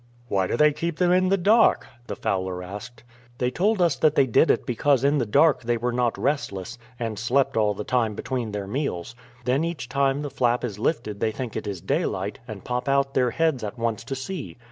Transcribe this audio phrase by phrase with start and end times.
[0.29, 3.03] "Why do they keep them in the dark?" the fowler asked.
[3.37, 6.79] "They told us that they did it because in the dark they were not restless,
[6.99, 9.13] and slept all the time between their meals.
[9.45, 13.13] Then each time the flap is lifted they think it is daylight, and pop out
[13.13, 14.57] their heads at once to see.